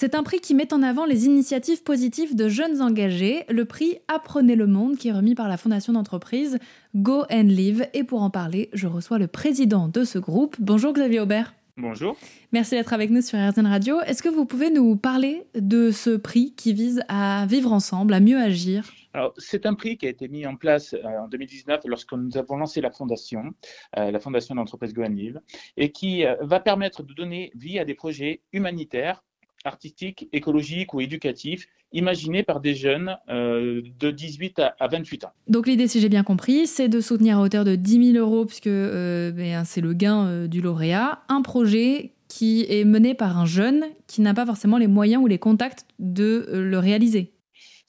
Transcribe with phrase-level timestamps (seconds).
[0.00, 3.98] C'est un prix qui met en avant les initiatives positives de jeunes engagés, le prix
[4.08, 6.58] Apprenez le monde qui est remis par la fondation d'entreprise
[6.94, 7.86] Go and Live.
[7.92, 10.56] Et pour en parler, je reçois le président de ce groupe.
[10.58, 11.54] Bonjour Xavier Aubert.
[11.76, 12.16] Bonjour.
[12.50, 14.00] Merci d'être avec nous sur RZN Radio.
[14.00, 18.20] Est-ce que vous pouvez nous parler de ce prix qui vise à vivre ensemble, à
[18.20, 18.90] mieux agir?
[19.12, 22.38] Alors, c'est un prix qui a été mis en place euh, en 2019 lorsque nous
[22.38, 23.52] avons lancé la fondation,
[23.98, 25.40] euh, la fondation d'entreprise Go and Live,
[25.76, 29.22] et qui euh, va permettre de donner vie à des projets humanitaires
[29.64, 35.32] artistiques, écologiques ou éducatifs imaginés par des jeunes euh, de 18 à, 28 ans.
[35.48, 38.44] Donc l'idée, si j'ai bien compris, c'est de soutenir à hauteur de 10 000 euros,
[38.44, 43.38] puisque euh, ben, c'est le gain euh, du lauréat, un projet qui est mené par
[43.38, 47.32] un jeune qui n'a pas forcément les moyens ou les contacts de le réaliser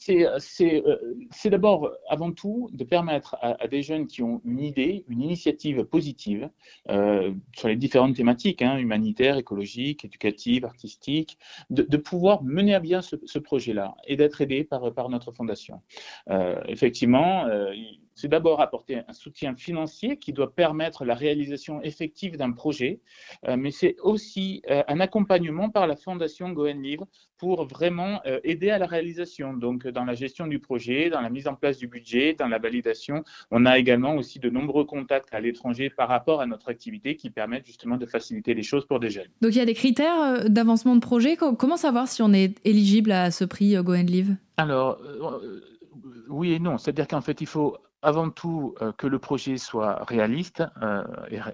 [0.00, 5.84] c'est d'abord, avant tout, de permettre à, des jeunes qui ont une idée, une initiative
[5.84, 6.48] positive
[6.88, 13.02] euh, sur les différentes thématiques, hein, humanitaires, écologiques, éducatives, artistiques, de, pouvoir mener à bien
[13.02, 15.82] ce, projet-là et d'être aidés par, notre fondation.
[16.30, 17.72] Euh, effectivement, euh,
[18.20, 23.00] c'est d'abord apporter un soutien financier qui doit permettre la réalisation effective d'un projet,
[23.48, 28.38] euh, mais c'est aussi euh, un accompagnement par la Fondation Goen Livre pour vraiment euh,
[28.44, 31.78] aider à la réalisation, donc dans la gestion du projet, dans la mise en place
[31.78, 33.24] du budget, dans la validation.
[33.50, 37.30] On a également aussi de nombreux contacts à l'étranger par rapport à notre activité qui
[37.30, 39.28] permettent justement de faciliter les choses pour des jeunes.
[39.40, 41.36] Donc il y a des critères d'avancement de projet.
[41.36, 45.00] Comment savoir si on est éligible à ce prix Goen Live Alors,
[46.28, 46.76] oui et non.
[46.76, 51.04] C'est-à-dire qu'en fait, il faut avant tout euh, que le projet soit réaliste, euh,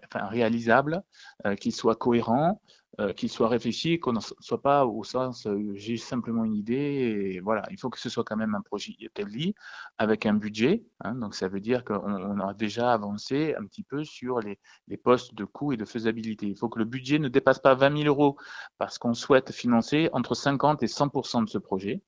[0.05, 1.03] enfin, réalisable,
[1.47, 2.61] euh, qu'il soit cohérent,
[2.99, 7.41] euh, qu'il soit réfléchi, qu'on ne soit pas au sens euh, j'ai simplement une idée.
[7.45, 9.55] Voilà, il faut que ce soit quand même un projet établi
[9.99, 10.83] avec un budget.
[11.01, 14.59] Hein, donc ça veut dire qu'on a déjà avancé un petit peu sur les,
[14.89, 16.47] les postes de coût et de faisabilité.
[16.47, 18.39] Il faut que le budget ne dépasse pas 20 000 euros
[18.79, 22.03] parce qu'on souhaite financer entre 50 et 100 de ce projet.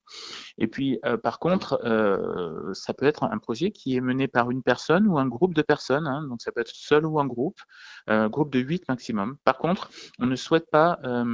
[0.57, 1.79] Et puis euh, par contre,
[2.73, 5.63] ça peut être un projet qui est mené par une personne ou un groupe de
[5.63, 6.07] personnes.
[6.07, 7.61] Hein, donc ça peut être seul ou un groupe,
[8.09, 9.37] groupe de 8 maximum.
[9.45, 11.25] Par contre, on ne souhaite pas euh,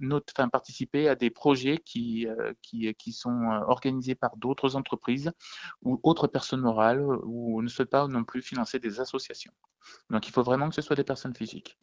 [0.00, 4.76] notre, enfin, participer à des projets qui, euh, qui, qui sont euh, organisés par d'autres
[4.76, 5.32] entreprises
[5.82, 9.52] ou autres personnes morales ou ne souhaite pas non plus financer des associations.
[10.10, 11.78] Donc il faut vraiment que ce soit des personnes physiques.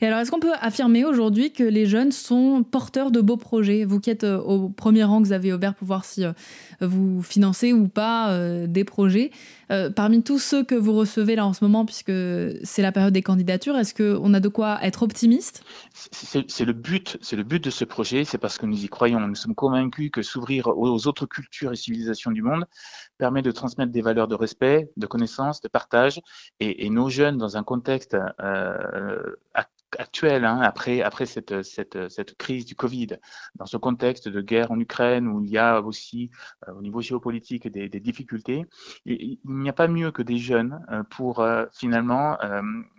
[0.00, 3.84] Et alors, est-ce qu'on peut affirmer aujourd'hui que les jeunes sont porteurs de beaux projets?
[3.84, 6.32] Vous qui êtes euh, au premier rang, Xavier Aubert, pour voir si euh,
[6.80, 9.30] vous financez ou pas euh, des projets.
[9.94, 12.12] parmi tous ceux que vous recevez là en ce moment, puisque
[12.62, 15.62] c'est la période des candidatures, est-ce qu'on a de quoi être optimiste?
[16.12, 18.24] C'est le but, c'est le but de ce projet.
[18.24, 19.20] C'est parce que nous y croyons.
[19.20, 22.64] Nous sommes convaincus que s'ouvrir aux autres cultures et civilisations du monde
[23.18, 26.20] permet de transmettre des valeurs de respect, de connaissance, de partage.
[26.60, 28.16] Et, nos jeunes, dans un contexte
[29.96, 33.08] actuelle, hein, après, après cette, cette, cette, crise du Covid,
[33.54, 36.30] dans ce contexte de guerre en Ukraine où il y a aussi
[36.68, 38.66] euh, au niveau géopolitique des, des difficultés,
[39.06, 42.36] il, n'y a pas mieux que des jeunes euh, pour euh, finalement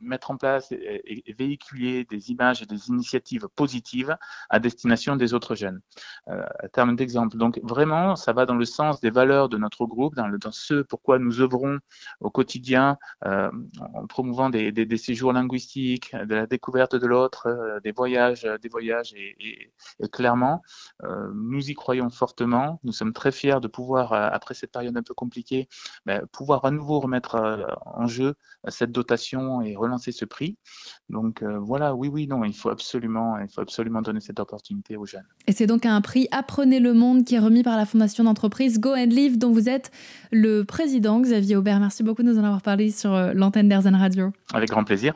[0.02, 4.16] mettre en place et, véhiculer des images et des initiatives positives
[4.50, 5.82] à destination des autres jeunes.
[6.28, 10.16] à terme d'exemple, donc vraiment, ça va dans le sens des valeurs de notre groupe,
[10.16, 11.80] dans, le, dans ce pourquoi nous œuvrons
[12.20, 17.92] au quotidien en promouvant des, des séjours linguistiques, de la découverte de l'autre, euh, des
[17.92, 19.72] voyages, euh, des voyages et,
[20.12, 20.62] clairement,
[21.04, 22.80] euh, nous y croyons fortement.
[22.84, 25.68] Nous sommes très fiers de pouvoir, après cette période un peu compliquée,
[26.06, 28.36] ben, pouvoir à nouveau remettre en jeu
[28.68, 30.58] cette dotation et relancer ce prix.
[31.10, 35.06] Donc voilà, oui, oui, non, il faut absolument, il faut absolument donner cette opportunité aux
[35.06, 35.28] jeunes.
[35.48, 38.80] Et c'est donc un prix Apprenez le monde qui est remis par la fondation d'entreprise
[38.80, 39.92] Go and Live, dont vous êtes
[40.32, 41.80] le président, Xavier Aubert.
[41.80, 44.32] Merci beaucoup de nous en avoir parlé sur l'antenne d'Airzen Radio.
[44.54, 45.16] Avec grand plaisir.